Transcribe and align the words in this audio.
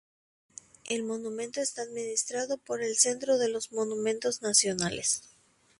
El 0.89 1.03
monumento 1.03 1.61
está 1.61 1.83
administrado 1.83 2.57
por 2.57 2.81
el 2.81 2.95
Centro 2.97 3.37
de 3.37 3.49
los 3.49 3.71
Monumentos 3.71 4.41
nacionales. 4.41 5.21